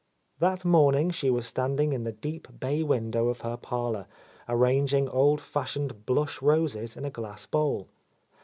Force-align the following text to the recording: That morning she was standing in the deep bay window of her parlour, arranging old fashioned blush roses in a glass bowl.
That 0.39 0.65
morning 0.65 1.11
she 1.11 1.29
was 1.29 1.45
standing 1.45 1.93
in 1.93 2.05
the 2.05 2.11
deep 2.11 2.47
bay 2.59 2.81
window 2.81 3.27
of 3.27 3.41
her 3.41 3.55
parlour, 3.55 4.07
arranging 4.49 5.07
old 5.07 5.39
fashioned 5.39 6.07
blush 6.07 6.41
roses 6.41 6.97
in 6.97 7.05
a 7.05 7.11
glass 7.11 7.45
bowl. 7.45 7.87